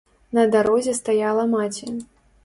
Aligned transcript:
На 0.37 0.43
дарозе 0.53 0.95
стаяла 0.99 1.43
маці. 1.51 1.91